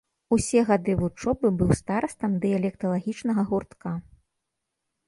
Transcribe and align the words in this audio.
Усе 0.35 0.63
гады 0.69 0.95
вучобы 1.01 1.51
быў 1.59 1.69
старастам 1.81 2.31
дыялекталагічнага 2.47 3.41
гуртка. 3.53 3.95